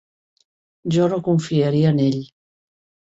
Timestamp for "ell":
2.07-2.19